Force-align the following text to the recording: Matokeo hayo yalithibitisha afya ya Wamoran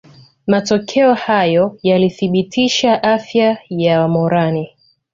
Matokeo 0.47 1.13
hayo 1.13 1.77
yalithibitisha 1.83 3.03
afya 3.03 3.57
ya 3.69 4.01
Wamoran 4.01 4.67